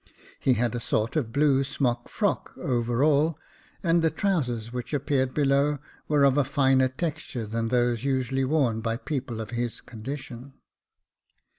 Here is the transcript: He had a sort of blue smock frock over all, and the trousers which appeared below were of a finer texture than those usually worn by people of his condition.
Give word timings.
He 0.39 0.53
had 0.55 0.73
a 0.73 0.79
sort 0.79 1.15
of 1.15 1.31
blue 1.31 1.63
smock 1.63 2.09
frock 2.09 2.57
over 2.57 3.03
all, 3.03 3.37
and 3.83 4.01
the 4.01 4.09
trousers 4.09 4.73
which 4.73 4.95
appeared 4.95 5.31
below 5.31 5.77
were 6.07 6.23
of 6.23 6.39
a 6.39 6.43
finer 6.43 6.87
texture 6.87 7.45
than 7.45 7.67
those 7.67 8.03
usually 8.03 8.43
worn 8.43 8.81
by 8.81 8.97
people 8.97 9.39
of 9.39 9.51
his 9.51 9.79
condition. 9.79 10.55